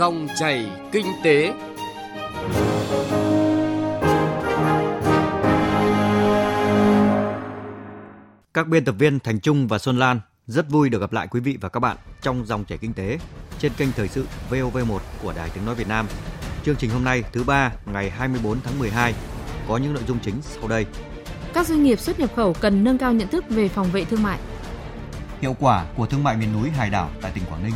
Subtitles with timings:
[0.00, 1.52] Dòng chảy kinh tế.
[8.54, 11.40] Các biên tập viên Thành Trung và Xuân Lan rất vui được gặp lại quý
[11.40, 13.18] vị và các bạn trong dòng chảy kinh tế
[13.58, 16.06] trên kênh thời sự VOV1 của Đài Tiếng nói Việt Nam.
[16.64, 19.14] Chương trình hôm nay thứ ba ngày 24 tháng 12
[19.68, 20.86] có những nội dung chính sau đây.
[21.54, 24.22] Các doanh nghiệp xuất nhập khẩu cần nâng cao nhận thức về phòng vệ thương
[24.22, 24.38] mại.
[25.40, 27.74] Hiệu quả của thương mại miền núi hải đảo tại tỉnh Quảng Ninh.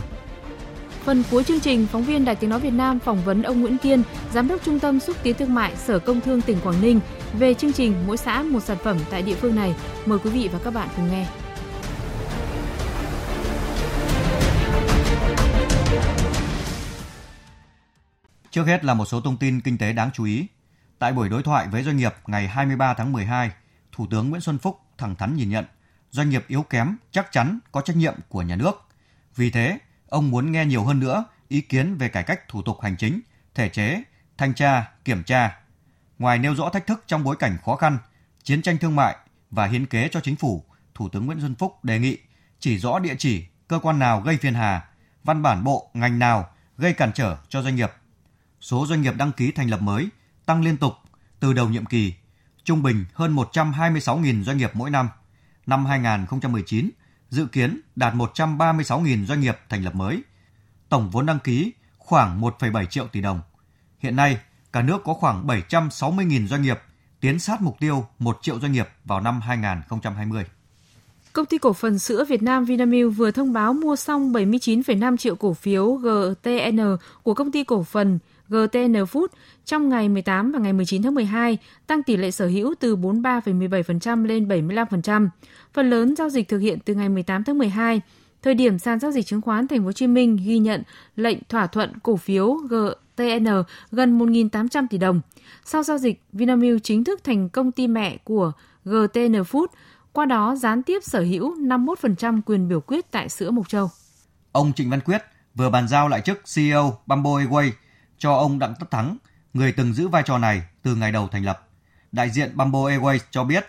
[1.04, 3.78] Phần cuối chương trình, phóng viên Đài Tiếng Nói Việt Nam phỏng vấn ông Nguyễn
[3.78, 7.00] Kiên, Giám đốc Trung tâm Xúc tiến Thương mại Sở Công Thương tỉnh Quảng Ninh
[7.38, 9.74] về chương trình Mỗi xã một sản phẩm tại địa phương này.
[10.06, 11.26] Mời quý vị và các bạn cùng nghe.
[18.50, 20.46] Trước hết là một số thông tin kinh tế đáng chú ý.
[20.98, 23.50] Tại buổi đối thoại với doanh nghiệp ngày 23 tháng 12,
[23.92, 25.64] Thủ tướng Nguyễn Xuân Phúc thẳng thắn nhìn nhận
[26.10, 28.88] doanh nghiệp yếu kém chắc chắn có trách nhiệm của nhà nước.
[29.36, 29.78] Vì thế,
[30.14, 33.20] ông muốn nghe nhiều hơn nữa ý kiến về cải cách thủ tục hành chính,
[33.54, 34.02] thể chế,
[34.38, 35.58] thanh tra, kiểm tra.
[36.18, 37.98] Ngoài nêu rõ thách thức trong bối cảnh khó khăn,
[38.42, 39.16] chiến tranh thương mại
[39.50, 42.18] và hiến kế cho chính phủ, Thủ tướng Nguyễn Xuân Phúc đề nghị
[42.58, 44.88] chỉ rõ địa chỉ, cơ quan nào gây phiền hà,
[45.24, 47.92] văn bản bộ, ngành nào gây cản trở cho doanh nghiệp.
[48.60, 50.08] Số doanh nghiệp đăng ký thành lập mới
[50.46, 50.94] tăng liên tục
[51.40, 52.14] từ đầu nhiệm kỳ,
[52.64, 55.08] trung bình hơn 126.000 doanh nghiệp mỗi năm.
[55.66, 56.90] Năm 2019,
[57.34, 60.22] dự kiến đạt 136.000 doanh nghiệp thành lập mới.
[60.88, 63.40] Tổng vốn đăng ký khoảng 1,7 triệu tỷ đồng.
[63.98, 64.38] Hiện nay,
[64.72, 66.78] cả nước có khoảng 760.000 doanh nghiệp,
[67.20, 70.44] tiến sát mục tiêu 1 triệu doanh nghiệp vào năm 2020.
[71.32, 75.36] Công ty cổ phần sữa Việt Nam Vinamilk vừa thông báo mua xong 79,5 triệu
[75.36, 76.80] cổ phiếu GTN
[77.22, 78.18] của công ty cổ phần
[78.54, 79.26] GTN Food
[79.64, 84.24] trong ngày 18 và ngày 19 tháng 12, tăng tỷ lệ sở hữu từ 43,17%
[84.24, 85.28] lên 75%.
[85.72, 88.00] Phần lớn giao dịch thực hiện từ ngày 18 tháng 12.
[88.42, 90.82] Thời điểm sàn giao dịch chứng khoán Thành phố Hồ Chí Minh ghi nhận
[91.16, 93.46] lệnh thỏa thuận cổ phiếu GTN
[93.92, 95.20] gần 1.800 tỷ đồng.
[95.64, 98.52] Sau giao dịch, Vinamilk chính thức thành công ty mẹ của
[98.84, 99.66] GTN Food,
[100.12, 103.90] qua đó gián tiếp sở hữu 51% quyền biểu quyết tại sữa Mộc Châu.
[104.52, 105.22] Ông Trịnh Văn Quyết
[105.54, 107.70] vừa bàn giao lại chức CEO Bamboo Airways
[108.18, 109.16] cho ông Đặng Tất Thắng,
[109.54, 111.68] người từng giữ vai trò này từ ngày đầu thành lập.
[112.12, 113.66] Đại diện Bamboo Airways cho biết,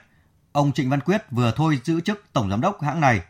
[0.51, 3.21] ông Trịnh Văn Quyết vừa thôi giữ chức tổng giám đốc hãng này.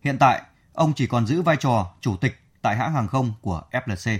[0.00, 3.62] Hiện tại, ông chỉ còn giữ vai trò chủ tịch tại hãng hàng không của
[3.70, 4.18] FLC.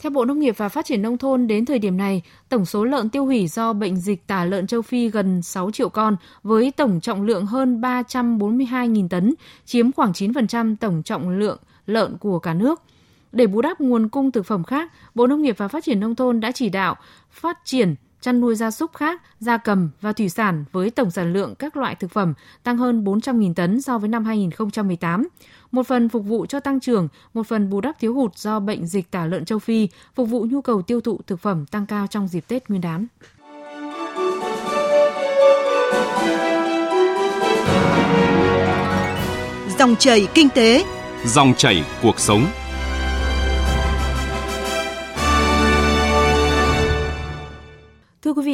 [0.00, 2.84] Theo Bộ Nông nghiệp và Phát triển Nông thôn, đến thời điểm này, tổng số
[2.84, 6.70] lợn tiêu hủy do bệnh dịch tả lợn châu Phi gần 6 triệu con, với
[6.70, 12.54] tổng trọng lượng hơn 342.000 tấn, chiếm khoảng 9% tổng trọng lượng lợn của cả
[12.54, 12.82] nước.
[13.32, 16.14] Để bù đắp nguồn cung thực phẩm khác, Bộ Nông nghiệp và Phát triển Nông
[16.14, 16.96] thôn đã chỉ đạo
[17.30, 21.32] phát triển chăn nuôi gia súc khác, gia cầm và thủy sản với tổng sản
[21.32, 25.28] lượng các loại thực phẩm tăng hơn 400.000 tấn so với năm 2018.
[25.72, 28.86] Một phần phục vụ cho tăng trưởng, một phần bù đắp thiếu hụt do bệnh
[28.86, 32.06] dịch tả lợn châu Phi, phục vụ nhu cầu tiêu thụ thực phẩm tăng cao
[32.06, 33.06] trong dịp Tết Nguyên đán.
[39.78, 40.84] Dòng chảy kinh tế,
[41.24, 42.46] dòng chảy cuộc sống.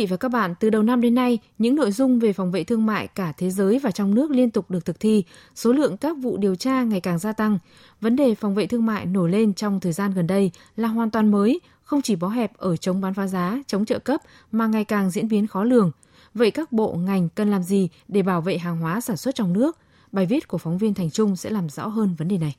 [0.07, 2.65] Vị và các bạn, từ đầu năm đến nay, những nội dung về phòng vệ
[2.65, 5.97] thương mại cả thế giới và trong nước liên tục được thực thi, số lượng
[5.97, 7.59] các vụ điều tra ngày càng gia tăng.
[8.01, 11.11] Vấn đề phòng vệ thương mại nổi lên trong thời gian gần đây là hoàn
[11.11, 14.21] toàn mới, không chỉ bó hẹp ở chống bán phá giá, chống trợ cấp
[14.53, 15.91] mà ngày càng diễn biến khó lường.
[16.35, 19.53] Vậy các bộ ngành cần làm gì để bảo vệ hàng hóa sản xuất trong
[19.53, 19.79] nước?
[20.13, 22.57] Bài viết của phóng viên Thành Trung sẽ làm rõ hơn vấn đề này.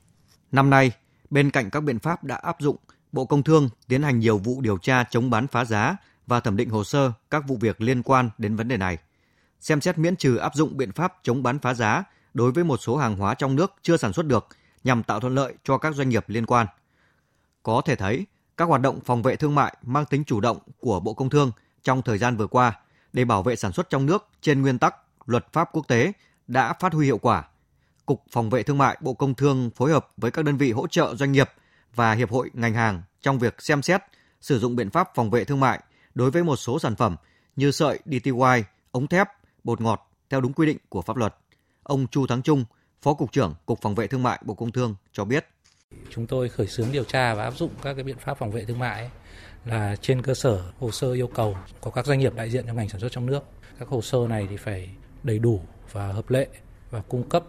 [0.52, 0.92] Năm nay,
[1.30, 2.76] bên cạnh các biện pháp đã áp dụng,
[3.12, 5.96] Bộ Công Thương tiến hành nhiều vụ điều tra chống bán phá giá
[6.26, 8.98] và thẩm định hồ sơ các vụ việc liên quan đến vấn đề này.
[9.60, 12.04] Xem xét miễn trừ áp dụng biện pháp chống bán phá giá
[12.34, 14.46] đối với một số hàng hóa trong nước chưa sản xuất được
[14.84, 16.66] nhằm tạo thuận lợi cho các doanh nghiệp liên quan.
[17.62, 18.26] Có thể thấy,
[18.56, 21.52] các hoạt động phòng vệ thương mại mang tính chủ động của Bộ Công Thương
[21.82, 22.80] trong thời gian vừa qua
[23.12, 26.12] để bảo vệ sản xuất trong nước trên nguyên tắc luật pháp quốc tế
[26.46, 27.44] đã phát huy hiệu quả.
[28.06, 30.86] Cục Phòng vệ Thương mại Bộ Công Thương phối hợp với các đơn vị hỗ
[30.86, 31.50] trợ doanh nghiệp
[31.94, 34.02] và hiệp hội ngành hàng trong việc xem xét
[34.40, 35.80] sử dụng biện pháp phòng vệ thương mại
[36.16, 37.16] đối với một số sản phẩm
[37.56, 39.28] như sợi DTY, ống thép,
[39.64, 41.36] bột ngọt theo đúng quy định của pháp luật.
[41.82, 42.64] Ông Chu Thắng Trung,
[43.02, 45.46] Phó Cục trưởng Cục Phòng vệ Thương mại Bộ Công Thương cho biết.
[46.10, 48.64] Chúng tôi khởi xướng điều tra và áp dụng các cái biện pháp phòng vệ
[48.64, 49.10] thương mại
[49.64, 52.76] là trên cơ sở hồ sơ yêu cầu của các doanh nghiệp đại diện trong
[52.76, 53.44] ngành sản xuất trong nước.
[53.78, 54.90] Các hồ sơ này thì phải
[55.22, 55.60] đầy đủ
[55.92, 56.48] và hợp lệ
[56.90, 57.44] và cung cấp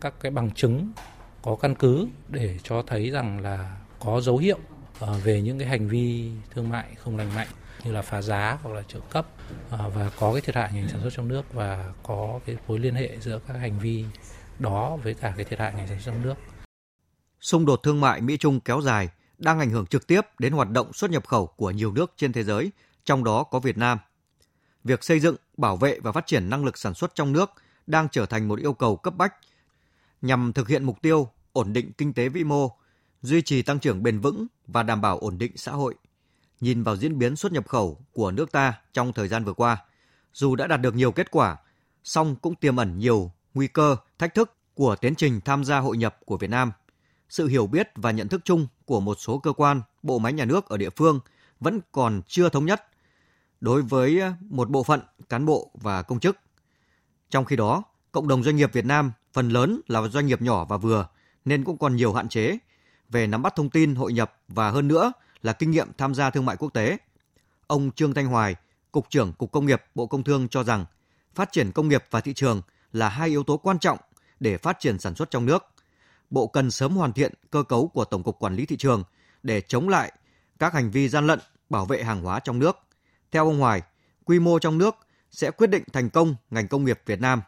[0.00, 0.92] các cái bằng chứng
[1.42, 4.58] có căn cứ để cho thấy rằng là có dấu hiệu
[4.98, 7.48] ờ, về những cái hành vi thương mại không lành mạnh
[7.84, 9.26] như là phá giá hoặc là trợ cấp
[9.70, 12.78] à, và có cái thiệt hại ngành sản xuất trong nước và có cái mối
[12.78, 14.04] liên hệ giữa các hành vi
[14.58, 16.34] đó với cả cái thiệt hại ngành sản xuất trong nước.
[17.40, 20.70] Xung đột thương mại Mỹ Trung kéo dài đang ảnh hưởng trực tiếp đến hoạt
[20.70, 22.70] động xuất nhập khẩu của nhiều nước trên thế giới,
[23.04, 23.98] trong đó có Việt Nam.
[24.84, 27.50] Việc xây dựng, bảo vệ và phát triển năng lực sản xuất trong nước
[27.86, 29.34] đang trở thành một yêu cầu cấp bách
[30.22, 32.70] nhằm thực hiện mục tiêu ổn định kinh tế vĩ mô,
[33.22, 35.94] duy trì tăng trưởng bền vững và đảm bảo ổn định xã hội.
[36.60, 39.84] Nhìn vào diễn biến xuất nhập khẩu của nước ta trong thời gian vừa qua,
[40.32, 41.56] dù đã đạt được nhiều kết quả,
[42.04, 45.96] song cũng tiềm ẩn nhiều nguy cơ, thách thức của tiến trình tham gia hội
[45.96, 46.72] nhập của Việt Nam.
[47.28, 50.44] Sự hiểu biết và nhận thức chung của một số cơ quan, bộ máy nhà
[50.44, 51.20] nước ở địa phương
[51.60, 52.86] vẫn còn chưa thống nhất
[53.60, 56.36] đối với một bộ phận cán bộ và công chức.
[57.30, 57.82] Trong khi đó,
[58.12, 61.06] cộng đồng doanh nghiệp Việt Nam phần lớn là doanh nghiệp nhỏ và vừa
[61.44, 62.58] nên cũng còn nhiều hạn chế
[63.08, 66.30] về nắm bắt thông tin hội nhập và hơn nữa là kinh nghiệm tham gia
[66.30, 66.96] thương mại quốc tế.
[67.66, 68.56] Ông Trương Thanh Hoài,
[68.92, 70.84] Cục trưởng Cục Công nghiệp Bộ Công Thương cho rằng
[71.34, 73.98] phát triển công nghiệp và thị trường là hai yếu tố quan trọng
[74.40, 75.64] để phát triển sản xuất trong nước.
[76.30, 79.04] Bộ cần sớm hoàn thiện cơ cấu của Tổng cục Quản lý thị trường
[79.42, 80.12] để chống lại
[80.58, 81.38] các hành vi gian lận,
[81.70, 82.78] bảo vệ hàng hóa trong nước.
[83.30, 83.82] Theo ông Hoài,
[84.24, 84.94] quy mô trong nước
[85.30, 87.42] sẽ quyết định thành công ngành công nghiệp Việt Nam.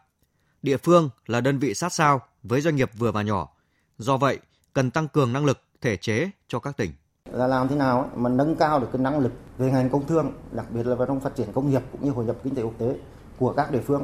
[0.61, 3.49] Địa phương là đơn vị sát sao với doanh nghiệp vừa và nhỏ.
[3.97, 4.39] Do vậy,
[4.73, 6.91] cần tăng cường năng lực thể chế cho các tỉnh.
[7.33, 10.31] Là làm thế nào mà nâng cao được cái năng lực về ngành công thương,
[10.51, 12.63] đặc biệt là vào trong phát triển công nghiệp cũng như hội nhập kinh tế
[12.63, 12.95] quốc tế
[13.39, 14.03] của các địa phương.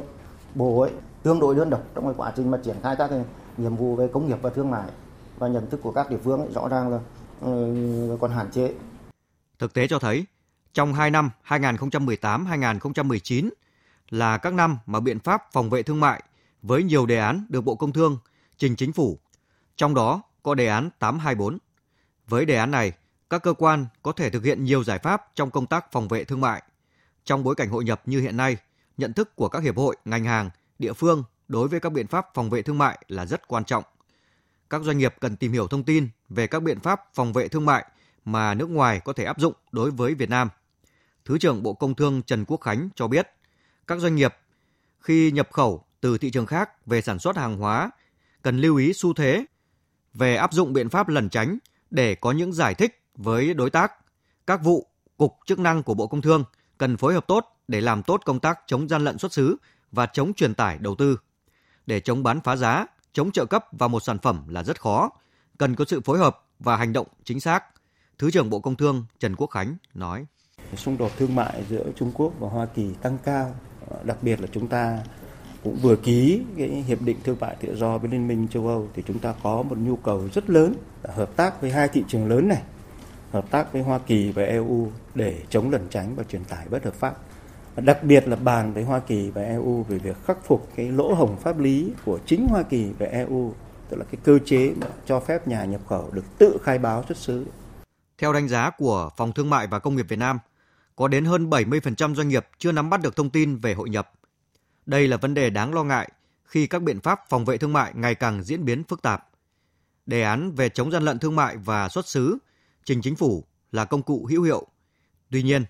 [0.54, 0.90] Bộ ấy
[1.22, 3.24] tương đối đơn độc trong cái quá trình mà triển khai các cái
[3.56, 4.88] nhiệm vụ về công nghiệp và thương mại
[5.38, 8.74] và nhận thức của các địa phương ấy, rõ ràng là uh, còn hạn chế.
[9.58, 10.24] Thực tế cho thấy,
[10.72, 13.50] trong 2 năm 2018-2019
[14.10, 16.22] là các năm mà biện pháp phòng vệ thương mại
[16.62, 18.18] với nhiều đề án được Bộ Công Thương
[18.58, 19.18] trình chính phủ,
[19.76, 21.58] trong đó có đề án 824.
[22.28, 22.92] Với đề án này,
[23.30, 26.24] các cơ quan có thể thực hiện nhiều giải pháp trong công tác phòng vệ
[26.24, 26.62] thương mại.
[27.24, 28.56] Trong bối cảnh hội nhập như hiện nay,
[28.96, 32.26] nhận thức của các hiệp hội, ngành hàng, địa phương đối với các biện pháp
[32.34, 33.84] phòng vệ thương mại là rất quan trọng.
[34.70, 37.66] Các doanh nghiệp cần tìm hiểu thông tin về các biện pháp phòng vệ thương
[37.66, 37.84] mại
[38.24, 40.48] mà nước ngoài có thể áp dụng đối với Việt Nam.
[41.24, 43.28] Thứ trưởng Bộ Công Thương Trần Quốc Khánh cho biết,
[43.86, 44.36] các doanh nghiệp
[45.00, 47.90] khi nhập khẩu từ thị trường khác về sản xuất hàng hóa
[48.42, 49.44] cần lưu ý xu thế
[50.14, 51.58] về áp dụng biện pháp lẩn tránh
[51.90, 53.92] để có những giải thích với đối tác.
[54.46, 54.86] Các vụ,
[55.16, 56.44] cục chức năng của Bộ Công Thương
[56.78, 59.56] cần phối hợp tốt để làm tốt công tác chống gian lận xuất xứ
[59.92, 61.18] và chống truyền tải đầu tư.
[61.86, 65.10] Để chống bán phá giá, chống trợ cấp vào một sản phẩm là rất khó,
[65.58, 67.64] cần có sự phối hợp và hành động chính xác.
[68.18, 70.26] Thứ trưởng Bộ Công Thương Trần Quốc Khánh nói.
[70.76, 73.54] Xung đột thương mại giữa Trung Quốc và Hoa Kỳ tăng cao,
[74.02, 74.98] đặc biệt là chúng ta
[75.64, 78.88] cũng vừa ký cái hiệp định thương mại tự do với Liên minh châu Âu
[78.94, 80.74] thì chúng ta có một nhu cầu rất lớn
[81.04, 82.62] hợp tác với hai thị trường lớn này,
[83.32, 86.84] hợp tác với Hoa Kỳ và EU để chống lẩn tránh và truyền tải bất
[86.84, 87.16] hợp pháp.
[87.74, 90.92] Và đặc biệt là bàn với Hoa Kỳ và EU về việc khắc phục cái
[90.92, 93.54] lỗ hổng pháp lý của chính Hoa Kỳ và EU,
[93.88, 97.04] tức là cái cơ chế mà cho phép nhà nhập khẩu được tự khai báo
[97.08, 97.46] xuất xứ.
[98.18, 100.38] Theo đánh giá của Phòng Thương mại và Công nghiệp Việt Nam,
[100.96, 104.10] có đến hơn 70% doanh nghiệp chưa nắm bắt được thông tin về hội nhập
[104.90, 106.10] đây là vấn đề đáng lo ngại
[106.44, 109.28] khi các biện pháp phòng vệ thương mại ngày càng diễn biến phức tạp.
[110.06, 112.38] Đề án về chống gian lận thương mại và xuất xứ
[112.84, 114.66] trình chính phủ là công cụ hữu hiệu.
[115.30, 115.64] Tuy nhiên,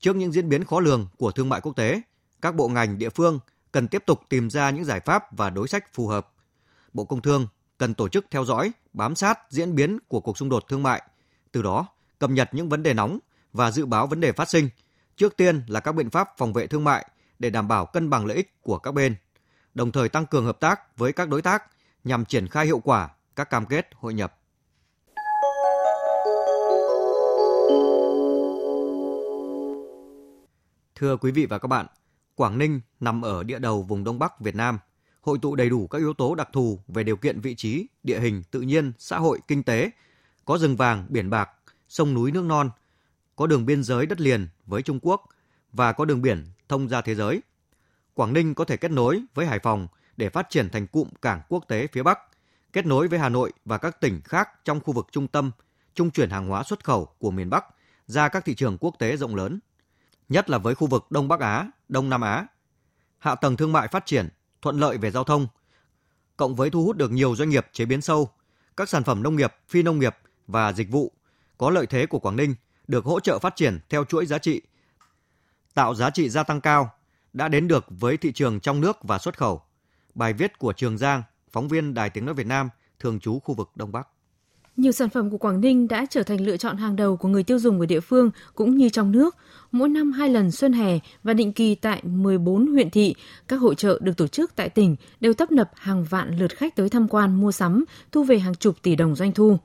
[0.00, 2.02] trước những diễn biến khó lường của thương mại quốc tế,
[2.42, 3.38] các bộ ngành địa phương
[3.72, 6.32] cần tiếp tục tìm ra những giải pháp và đối sách phù hợp.
[6.92, 7.46] Bộ Công Thương
[7.78, 11.02] cần tổ chức theo dõi, bám sát diễn biến của cuộc xung đột thương mại,
[11.52, 11.86] từ đó
[12.18, 13.18] cập nhật những vấn đề nóng
[13.52, 14.68] và dự báo vấn đề phát sinh.
[15.16, 17.06] Trước tiên là các biện pháp phòng vệ thương mại
[17.38, 19.16] để đảm bảo cân bằng lợi ích của các bên,
[19.74, 21.62] đồng thời tăng cường hợp tác với các đối tác
[22.04, 24.38] nhằm triển khai hiệu quả các cam kết hội nhập.
[31.02, 31.86] Thưa quý vị và các bạn,
[32.34, 34.78] Quảng Ninh nằm ở địa đầu vùng Đông Bắc Việt Nam,
[35.20, 38.20] hội tụ đầy đủ các yếu tố đặc thù về điều kiện vị trí, địa
[38.20, 39.90] hình, tự nhiên, xã hội, kinh tế,
[40.44, 41.50] có rừng vàng, biển bạc,
[41.88, 42.70] sông núi nước non,
[43.36, 45.28] có đường biên giới đất liền với Trung Quốc
[45.72, 47.42] và có đường biển thông ra thế giới.
[48.14, 51.42] Quảng Ninh có thể kết nối với Hải Phòng để phát triển thành cụm cảng
[51.48, 52.18] quốc tế phía Bắc,
[52.72, 55.50] kết nối với Hà Nội và các tỉnh khác trong khu vực trung tâm,
[55.94, 57.64] trung chuyển hàng hóa xuất khẩu của miền Bắc
[58.06, 59.60] ra các thị trường quốc tế rộng lớn,
[60.32, 62.46] nhất là với khu vực Đông Bắc Á, Đông Nam Á.
[63.18, 64.28] Hạ tầng thương mại phát triển,
[64.62, 65.46] thuận lợi về giao thông,
[66.36, 68.30] cộng với thu hút được nhiều doanh nghiệp chế biến sâu,
[68.76, 71.12] các sản phẩm nông nghiệp, phi nông nghiệp và dịch vụ
[71.58, 72.54] có lợi thế của Quảng Ninh
[72.88, 74.62] được hỗ trợ phát triển theo chuỗi giá trị
[75.74, 76.90] tạo giá trị gia tăng cao
[77.32, 79.62] đã đến được với thị trường trong nước và xuất khẩu.
[80.14, 83.54] Bài viết của Trường Giang, phóng viên Đài Tiếng Nói Việt Nam, thường trú khu
[83.54, 84.08] vực Đông Bắc.
[84.76, 87.42] Nhiều sản phẩm của Quảng Ninh đã trở thành lựa chọn hàng đầu của người
[87.42, 89.36] tiêu dùng ở địa phương cũng như trong nước.
[89.72, 93.14] Mỗi năm hai lần xuân hè và định kỳ tại 14 huyện thị,
[93.48, 96.76] các hội trợ được tổ chức tại tỉnh đều tấp nập hàng vạn lượt khách
[96.76, 99.56] tới tham quan mua sắm, thu về hàng chục tỷ đồng doanh thu.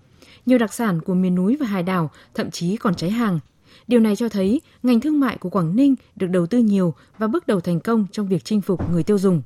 [0.45, 3.39] Nhiều đặc sản của miền núi và hải đảo thậm chí còn cháy hàng.
[3.87, 7.27] Điều này cho thấy ngành thương mại của Quảng Ninh được đầu tư nhiều và
[7.27, 9.41] bước đầu thành công trong việc chinh phục người tiêu dùng.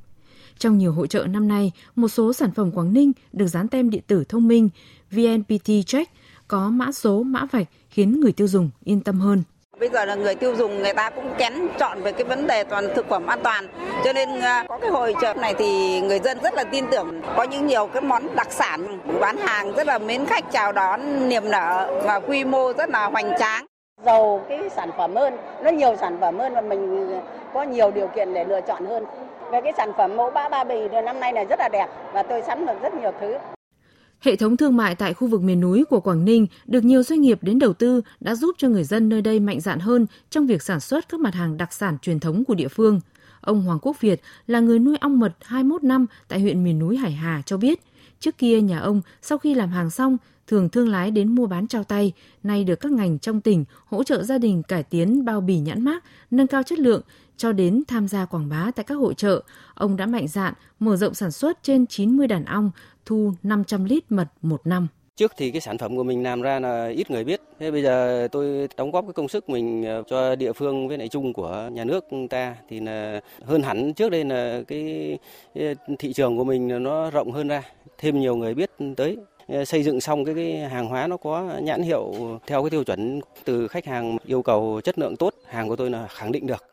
[0.61, 3.89] Trong nhiều hội trợ năm nay, một số sản phẩm Quảng Ninh được dán tem
[3.89, 4.69] điện tử thông minh
[5.11, 6.11] VNPT Check
[6.47, 9.43] có mã số, mã vạch khiến người tiêu dùng yên tâm hơn.
[9.79, 12.63] Bây giờ là người tiêu dùng người ta cũng kén chọn về cái vấn đề
[12.63, 13.67] toàn thực phẩm an toàn.
[14.05, 17.21] Cho nên à, có cái hội trợ này thì người dân rất là tin tưởng.
[17.37, 21.29] Có những nhiều cái món đặc sản bán hàng rất là mến khách chào đón
[21.29, 23.65] niềm nở và quy mô rất là hoành tráng
[24.05, 27.11] giàu cái sản phẩm hơn, nó nhiều sản phẩm hơn và mình
[27.53, 29.03] có nhiều điều kiện để lựa chọn hơn.
[29.51, 32.23] Về cái sản phẩm mẫu bã ba bì năm nay này rất là đẹp và
[32.23, 33.33] tôi sắm được rất nhiều thứ.
[34.19, 37.21] Hệ thống thương mại tại khu vực miền núi của Quảng Ninh được nhiều doanh
[37.21, 40.47] nghiệp đến đầu tư đã giúp cho người dân nơi đây mạnh dạn hơn trong
[40.47, 42.99] việc sản xuất các mặt hàng đặc sản truyền thống của địa phương.
[43.41, 46.97] Ông Hoàng Quốc Việt là người nuôi ong mật 21 năm tại huyện miền núi
[46.97, 47.79] Hải Hà cho biết,
[48.19, 50.17] trước kia nhà ông sau khi làm hàng xong
[50.51, 54.03] thường thương lái đến mua bán trao tay, nay được các ngành trong tỉnh hỗ
[54.03, 57.01] trợ gia đình cải tiến bao bì nhãn mác, nâng cao chất lượng,
[57.37, 59.43] cho đến tham gia quảng bá tại các hội trợ,
[59.73, 62.71] ông đã mạnh dạn mở rộng sản xuất trên 90 đàn ong,
[63.05, 64.87] thu 500 lít mật một năm.
[65.15, 67.41] Trước thì cái sản phẩm của mình làm ra là ít người biết.
[67.59, 70.97] Thế bây giờ tôi đóng góp cái công sức mình ờ, cho địa phương với
[70.97, 75.17] lại chung của nhà nước ta thì là hơn hẳn trước đây là cái
[75.99, 77.63] thị trường của mình nó rộng hơn ra,
[77.97, 79.17] thêm nhiều người biết tới
[79.51, 82.13] Ờ, xây dựng xong cái, cái hàng hóa nó có nhãn hiệu
[82.47, 85.89] theo cái tiêu chuẩn từ khách hàng yêu cầu chất lượng tốt hàng của tôi
[85.89, 86.63] là khẳng định được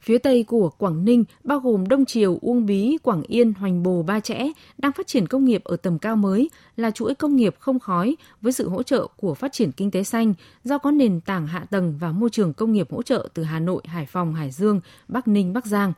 [0.00, 4.02] Phía tây của Quảng Ninh bao gồm Đông Triều, Uông Bí, Quảng Yên, Hoành Bồ,
[4.02, 4.46] Ba Chẽ
[4.78, 8.16] đang phát triển công nghiệp ở tầm cao mới là chuỗi công nghiệp không khói
[8.40, 11.66] với sự hỗ trợ của phát triển kinh tế xanh do có nền tảng hạ
[11.70, 14.80] tầng và môi trường công nghiệp hỗ trợ từ Hà Nội, Hải Phòng, Hải Dương,
[15.08, 15.92] Bắc Ninh, Bắc Giang.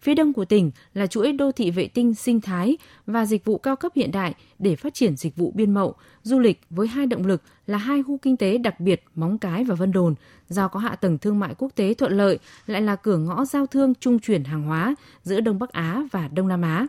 [0.00, 3.58] Phía đông của tỉnh là chuỗi đô thị vệ tinh sinh thái và dịch vụ
[3.58, 7.06] cao cấp hiện đại để phát triển dịch vụ biên mậu, du lịch với hai
[7.06, 10.14] động lực là hai khu kinh tế đặc biệt Móng Cái và Vân Đồn,
[10.48, 13.66] do có hạ tầng thương mại quốc tế thuận lợi, lại là cửa ngõ giao
[13.66, 16.86] thương trung chuyển hàng hóa giữa Đông Bắc Á và Đông Nam Á.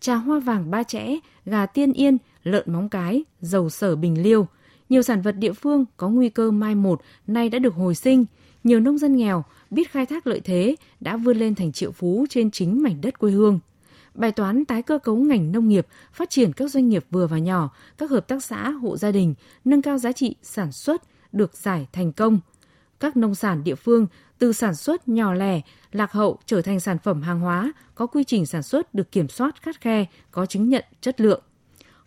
[0.00, 4.46] Trà hoa vàng ba chẽ, gà tiên yên, lợn móng cái, dầu sở bình liêu,
[4.88, 8.24] nhiều sản vật địa phương có nguy cơ mai một nay đã được hồi sinh–
[8.64, 12.26] nhiều nông dân nghèo biết khai thác lợi thế đã vươn lên thành triệu phú
[12.30, 13.60] trên chính mảnh đất quê hương.
[14.14, 17.38] Bài toán tái cơ cấu ngành nông nghiệp, phát triển các doanh nghiệp vừa và
[17.38, 21.02] nhỏ, các hợp tác xã, hộ gia đình, nâng cao giá trị sản xuất
[21.32, 22.40] được giải thành công.
[23.00, 24.06] Các nông sản địa phương
[24.38, 25.60] từ sản xuất nhỏ lẻ,
[25.92, 29.28] lạc hậu trở thành sản phẩm hàng hóa có quy trình sản xuất được kiểm
[29.28, 31.42] soát khắt khe, có chứng nhận chất lượng.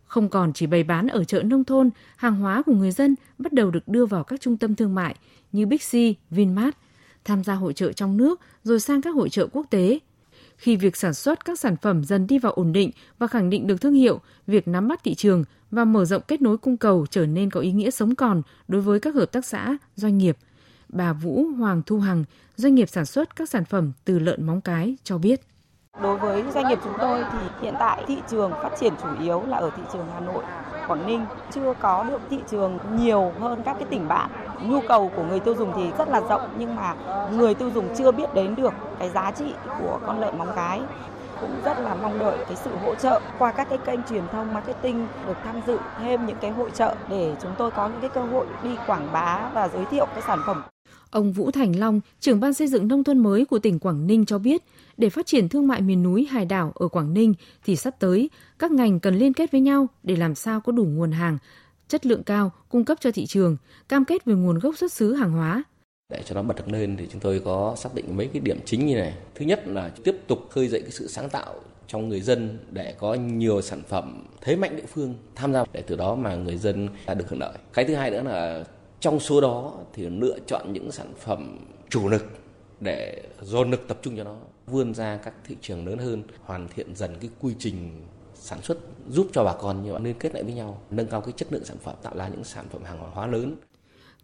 [0.05, 3.53] Không còn chỉ bày bán ở chợ nông thôn, hàng hóa của người dân bắt
[3.53, 5.15] đầu được đưa vào các trung tâm thương mại
[5.51, 5.93] như Big C,
[6.29, 6.75] Vinmart,
[7.23, 9.99] tham gia hội trợ trong nước rồi sang các hội trợ quốc tế.
[10.57, 13.67] Khi việc sản xuất các sản phẩm dần đi vào ổn định và khẳng định
[13.67, 17.05] được thương hiệu, việc nắm bắt thị trường và mở rộng kết nối cung cầu
[17.09, 20.37] trở nên có ý nghĩa sống còn đối với các hợp tác xã, doanh nghiệp.
[20.89, 22.23] Bà Vũ Hoàng Thu Hằng,
[22.55, 25.41] doanh nghiệp sản xuất các sản phẩm từ lợn móng cái cho biết.
[26.01, 29.43] Đối với doanh nghiệp chúng tôi thì hiện tại thị trường phát triển chủ yếu
[29.47, 30.43] là ở thị trường Hà Nội,
[30.87, 34.29] Quảng Ninh chưa có được thị trường nhiều hơn các cái tỉnh bạn.
[34.61, 36.95] Nhu cầu của người tiêu dùng thì rất là rộng nhưng mà
[37.31, 40.81] người tiêu dùng chưa biết đến được cái giá trị của con lợn móng cái
[41.41, 44.53] cũng rất là mong đợi cái sự hỗ trợ qua các cái kênh truyền thông
[44.53, 48.09] marketing được tham dự thêm những cái hội trợ để chúng tôi có những cái
[48.09, 50.63] cơ hội đi quảng bá và giới thiệu cái sản phẩm.
[51.15, 54.25] Ông Vũ Thành Long, trưởng ban xây dựng nông thôn mới của tỉnh Quảng Ninh
[54.25, 54.63] cho biết,
[54.97, 57.33] để phát triển thương mại miền núi hải đảo ở Quảng Ninh
[57.65, 58.29] thì sắp tới
[58.59, 61.37] các ngành cần liên kết với nhau để làm sao có đủ nguồn hàng
[61.87, 63.57] chất lượng cao cung cấp cho thị trường,
[63.89, 65.63] cam kết về nguồn gốc xuất xứ hàng hóa.
[66.09, 68.59] Để cho nó bật được lên thì chúng tôi có xác định mấy cái điểm
[68.65, 69.13] chính như này.
[69.35, 71.53] Thứ nhất là tiếp tục khơi dậy cái sự sáng tạo
[71.87, 75.81] trong người dân để có nhiều sản phẩm thế mạnh địa phương tham gia để
[75.81, 77.57] từ đó mà người dân được hưởng lợi.
[77.73, 78.63] Cái thứ hai nữa là
[78.99, 81.57] trong số đó thì lựa chọn những sản phẩm
[81.89, 82.25] chủ lực
[82.79, 84.35] để dồn lực tập trung cho nó
[84.67, 88.01] vươn ra các thị trường lớn hơn hoàn thiện dần cái quy trình
[88.35, 88.77] sản xuất
[89.09, 91.65] giúp cho bà con như liên kết lại với nhau nâng cao cái chất lượng
[91.65, 93.55] sản phẩm tạo ra những sản phẩm hàng hóa lớn.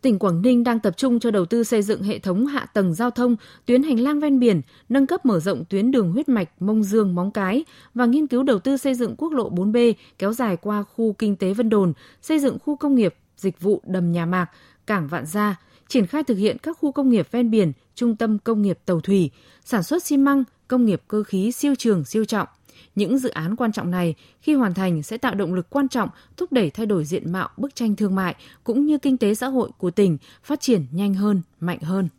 [0.01, 2.93] Tỉnh Quảng Ninh đang tập trung cho đầu tư xây dựng hệ thống hạ tầng
[2.93, 3.35] giao thông,
[3.65, 7.15] tuyến hành lang ven biển, nâng cấp mở rộng tuyến đường huyết mạch Mông Dương
[7.15, 10.83] Móng Cái và nghiên cứu đầu tư xây dựng quốc lộ 4B kéo dài qua
[10.83, 14.51] khu kinh tế Vân Đồn, xây dựng khu công nghiệp, dịch vụ đầm Nhà Mạc,
[14.87, 18.39] cảng Vạn Gia, triển khai thực hiện các khu công nghiệp ven biển, trung tâm
[18.39, 19.31] công nghiệp tàu thủy,
[19.65, 22.47] sản xuất xi măng, công nghiệp cơ khí siêu trường siêu trọng.
[22.95, 26.09] Những dự án quan trọng này khi hoàn thành sẽ tạo động lực quan trọng
[26.37, 29.47] thúc đẩy thay đổi diện mạo bức tranh thương mại cũng như kinh tế xã
[29.47, 32.09] hội của tỉnh phát triển nhanh hơn, mạnh hơn.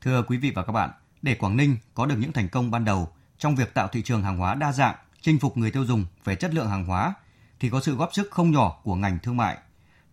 [0.00, 0.90] Thưa quý vị và các bạn,
[1.22, 4.22] để Quảng Ninh có được những thành công ban đầu trong việc tạo thị trường
[4.22, 7.14] hàng hóa đa dạng, chinh phục người tiêu dùng về chất lượng hàng hóa
[7.60, 9.58] thì có sự góp sức không nhỏ của ngành thương mại.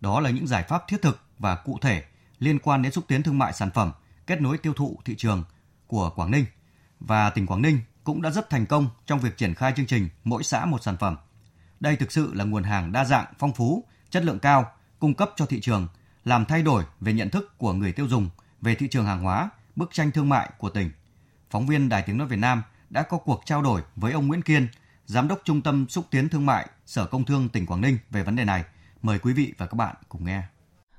[0.00, 2.04] Đó là những giải pháp thiết thực và cụ thể
[2.38, 3.92] liên quan đến xúc tiến thương mại sản phẩm,
[4.26, 5.44] kết nối tiêu thụ thị trường
[5.86, 6.44] của Quảng Ninh.
[7.00, 10.08] Và tỉnh Quảng Ninh cũng đã rất thành công trong việc triển khai chương trình
[10.24, 11.16] mỗi xã một sản phẩm.
[11.80, 15.30] Đây thực sự là nguồn hàng đa dạng, phong phú, chất lượng cao, cung cấp
[15.36, 15.88] cho thị trường,
[16.24, 18.28] làm thay đổi về nhận thức của người tiêu dùng
[18.60, 20.90] về thị trường hàng hóa, bức tranh thương mại của tỉnh.
[21.50, 24.42] Phóng viên Đài Tiếng Nói Việt Nam đã có cuộc trao đổi với ông Nguyễn
[24.42, 24.68] Kiên,
[25.06, 28.22] Giám đốc Trung tâm Xúc tiến Thương mại Sở Công Thương tỉnh Quảng Ninh về
[28.22, 28.64] vấn đề này.
[29.02, 30.42] Mời quý vị và các bạn cùng nghe.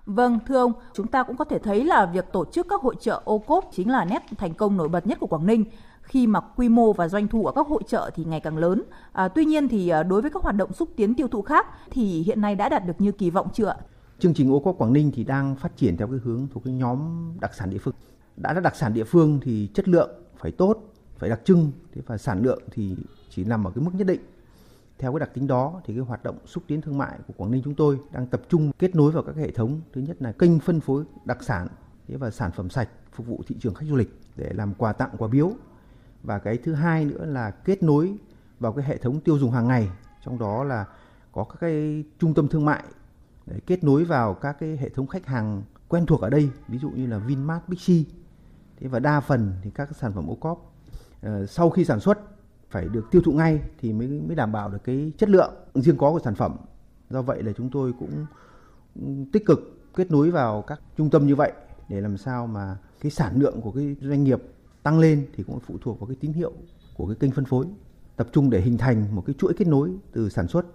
[0.05, 2.95] Vâng, thưa ông, chúng ta cũng có thể thấy là việc tổ chức các hội
[3.01, 5.65] trợ ô cốp chính là nét thành công nổi bật nhất của Quảng Ninh
[6.01, 8.83] khi mà quy mô và doanh thu ở các hội trợ thì ngày càng lớn.
[9.13, 11.67] À, tuy nhiên thì à, đối với các hoạt động xúc tiến tiêu thụ khác
[11.91, 13.75] thì hiện nay đã đạt được như kỳ vọng chưa
[14.19, 16.73] Chương trình ô cốp Quảng Ninh thì đang phát triển theo cái hướng thuộc cái
[16.73, 16.99] nhóm
[17.41, 17.93] đặc sản địa phương.
[18.35, 20.09] Đã là đặc sản địa phương thì chất lượng
[20.41, 20.77] phải tốt,
[21.17, 21.71] phải đặc trưng
[22.05, 22.95] và sản lượng thì
[23.29, 24.21] chỉ nằm ở cái mức nhất định.
[24.97, 27.51] Theo cái đặc tính đó thì cái hoạt động xúc tiến thương mại của Quảng
[27.51, 29.81] Ninh chúng tôi đang tập trung kết nối vào các hệ thống.
[29.93, 31.67] Thứ nhất là kênh phân phối đặc sản
[32.07, 35.09] và sản phẩm sạch phục vụ thị trường khách du lịch để làm quà tặng
[35.17, 35.51] quà biếu.
[36.23, 38.17] Và cái thứ hai nữa là kết nối
[38.59, 39.89] vào cái hệ thống tiêu dùng hàng ngày
[40.25, 40.85] trong đó là
[41.31, 42.83] có các cái trung tâm thương mại.
[43.45, 46.77] Để kết nối vào các cái hệ thống khách hàng quen thuộc ở đây ví
[46.77, 48.05] dụ như là Vinmart, Bixi
[48.81, 51.99] thế và đa phần thì các sản phẩm ô cóp uh, ờ, sau khi sản
[51.99, 52.19] xuất
[52.69, 55.97] phải được tiêu thụ ngay thì mới mới đảm bảo được cái chất lượng riêng
[55.97, 56.57] có của sản phẩm.
[57.09, 58.25] Do vậy là chúng tôi cũng
[59.31, 59.59] tích cực
[59.95, 61.51] kết nối vào các trung tâm như vậy
[61.89, 64.41] để làm sao mà cái sản lượng của cái doanh nghiệp
[64.83, 66.53] tăng lên thì cũng phụ thuộc vào cái tín hiệu
[66.97, 67.65] của cái kênh phân phối
[68.15, 70.65] tập trung để hình thành một cái chuỗi kết nối từ sản xuất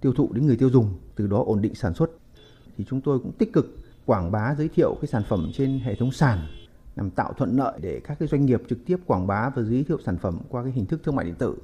[0.00, 2.10] tiêu thụ đến người tiêu dùng từ đó ổn định sản xuất
[2.76, 3.76] thì chúng tôi cũng tích cực
[4.06, 6.38] quảng bá giới thiệu cái sản phẩm trên hệ thống sàn
[6.96, 9.84] nhằm tạo thuận lợi để các cái doanh nghiệp trực tiếp quảng bá và giới
[9.84, 11.56] thiệu sản phẩm qua cái hình thức thương mại điện tử.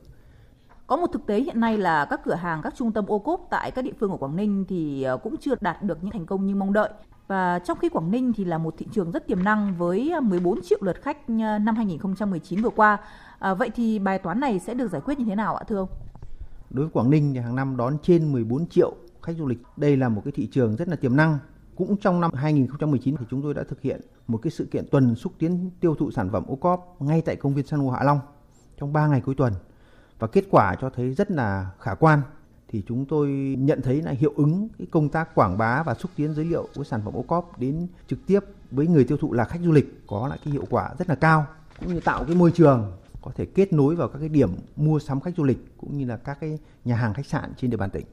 [0.87, 3.47] Có một thực tế hiện nay là các cửa hàng, các trung tâm ô cốp
[3.51, 6.27] tại các địa phương của Quảng Ninh thì ờ, cũng chưa đạt được những thành
[6.27, 6.91] công như mong đợi.
[7.27, 10.61] Và trong khi Quảng Ninh thì là một thị trường rất tiềm năng với 14
[10.63, 12.99] triệu lượt khách ờ, năm 2019 vừa qua.
[13.39, 15.77] À, vậy thì bài toán này sẽ được giải quyết như thế nào ạ thưa
[15.77, 15.89] ông?
[16.71, 19.59] Đối với Quảng Ninh thì hàng năm đón trên 14 triệu khách du lịch.
[19.77, 21.39] Đây là một cái thị trường rất là tiềm năng
[21.79, 25.15] cũng trong năm 2019 thì chúng tôi đã thực hiện một cái sự kiện tuần
[25.15, 28.05] xúc tiến tiêu thụ sản phẩm ô cóp ngay tại công viên San Hô Hạ
[28.05, 28.21] Long
[28.79, 29.53] trong 3 ngày cuối tuần.
[30.19, 32.21] Và kết quả cho thấy rất là khả quan
[32.69, 36.11] thì chúng tôi nhận thấy là hiệu ứng cái công tác quảng bá và xúc
[36.17, 39.33] tiến giới thiệu của sản phẩm ô cóp đến trực tiếp với người tiêu thụ
[39.33, 41.47] là khách du lịch có lại cái hiệu quả rất là cao,
[41.79, 44.99] cũng như tạo cái môi trường có thể kết nối vào các cái điểm mua
[44.99, 47.77] sắm khách du lịch cũng như là các cái nhà hàng khách sạn trên địa
[47.77, 48.07] bàn tỉnh.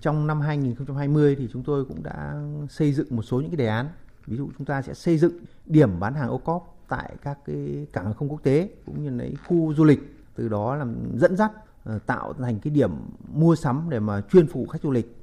[0.00, 2.34] Trong năm 2020 thì chúng tôi cũng đã
[2.68, 3.88] xây dựng một số những cái đề án.
[4.26, 5.32] Ví dụ chúng ta sẽ xây dựng
[5.66, 9.10] điểm bán hàng ô cóp tại các cái cảng hàng không quốc tế cũng như
[9.10, 11.52] là khu du lịch từ đó làm dẫn dắt
[11.84, 12.90] ờ, tạo thành cái điểm
[13.34, 15.16] mua sắm để mà chuyên phục khách du lịch.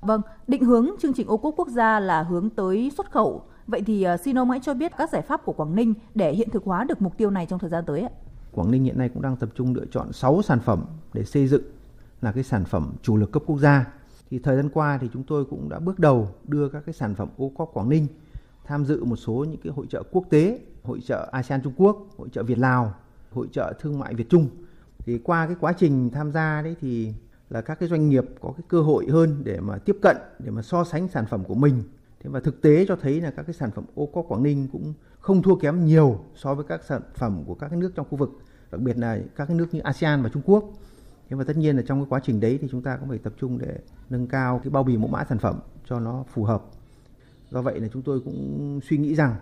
[0.00, 3.42] Vâng, định hướng chương trình ô cốp quốc gia là hướng tới xuất khẩu.
[3.66, 6.32] Vậy thì ờ, xin ông hãy cho biết các giải pháp của Quảng Ninh để
[6.32, 8.10] hiện thực hóa được mục tiêu này trong thời gian tới ạ.
[8.52, 11.46] Quảng Ninh hiện nay cũng đang tập trung lựa chọn 6 sản phẩm để xây
[11.46, 11.62] dựng
[12.22, 13.84] là cái sản phẩm chủ lực cấp quốc gia
[14.30, 17.14] thì thời gian qua thì chúng tôi cũng đã bước đầu đưa các cái sản
[17.14, 18.06] phẩm ô cốp Quảng Ninh
[18.64, 22.06] tham dự một số những cái hội trợ quốc tế, hội trợ ASEAN Trung Quốc,
[22.16, 22.94] hội trợ Việt Lào,
[23.32, 24.48] hội trợ thương mại Việt Trung.
[24.98, 27.12] Thì qua cái quá trình tham gia đấy thì
[27.50, 30.50] là các cái doanh nghiệp có cái cơ hội hơn để mà tiếp cận để
[30.50, 31.82] mà so sánh sản phẩm của mình.
[32.20, 34.68] Thế và thực tế cho thấy là các cái sản phẩm ô cốp Quảng Ninh
[34.72, 38.06] cũng không thua kém nhiều so với các sản phẩm của các cái nước trong
[38.10, 38.38] khu vực,
[38.70, 40.64] đặc biệt là các cái nước như ASEAN và Trung Quốc.
[41.28, 43.18] Thế và tất nhiên là trong cái quá trình đấy thì chúng ta cũng phải
[43.18, 43.78] tập trung để
[44.10, 46.64] nâng cao cái bao bì mẫu mã sản phẩm cho nó phù hợp.
[47.50, 49.36] Do vậy là chúng tôi cũng suy nghĩ rằng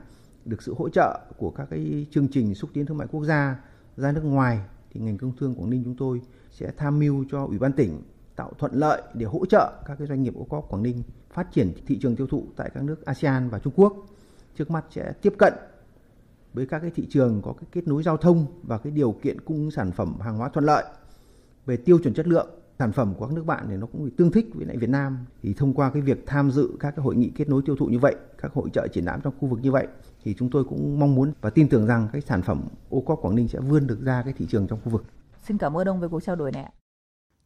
[0.44, 3.60] được sự hỗ trợ của các cái chương trình xúc tiến thương mại quốc gia,
[3.96, 4.60] ra nước ngoài
[4.92, 6.20] thì ngành công thương Quảng Ninh chúng tôi
[6.50, 8.02] sẽ tham mưu cho Ủy ban tỉnh
[8.36, 11.52] tạo thuận lợi để hỗ trợ các cái doanh nghiệp ô cốp Quảng Ninh phát
[11.52, 14.06] triển thị trường tiêu thụ tại các nước ASEAN và Trung Quốc.
[14.56, 15.52] Trước mắt sẽ tiếp cận
[16.54, 19.40] với các cái thị trường có cái kết nối giao thông và cái điều kiện
[19.40, 20.84] cung sản phẩm hàng hóa thuận lợi
[21.66, 22.48] về tiêu chuẩn chất lượng
[22.78, 25.18] sản phẩm của các nước bạn thì nó cũng tương thích với lại Việt Nam
[25.42, 27.86] thì thông qua cái việc tham dự các cái hội nghị kết nối tiêu thụ
[27.86, 29.86] như vậy các hội trợ triển lãm trong khu vực như vậy
[30.24, 33.18] thì chúng tôi cũng mong muốn và tin tưởng rằng cái sản phẩm ô cốp
[33.22, 35.04] Quảng Ninh sẽ vươn được ra cái thị trường trong khu vực.
[35.42, 36.72] Xin cảm ơn ông về cuộc trao đổi này.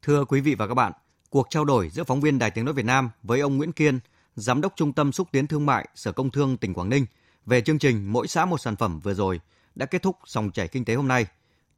[0.02, 0.92] Thưa quý vị và các bạn,
[1.30, 3.98] cuộc trao đổi giữa phóng viên Đài Tiếng nói Việt Nam với ông Nguyễn Kiên,
[4.34, 7.06] giám đốc Trung tâm xúc tiến thương mại Sở Công Thương tỉnh Quảng Ninh
[7.46, 9.40] về chương trình mỗi xã một sản phẩm vừa rồi
[9.74, 11.26] đã kết thúc dòng chảy kinh tế hôm nay.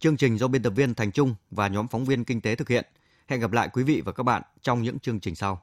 [0.01, 2.69] Chương trình do biên tập viên Thành Trung và nhóm phóng viên kinh tế thực
[2.69, 2.85] hiện.
[3.27, 5.63] Hẹn gặp lại quý vị và các bạn trong những chương trình sau.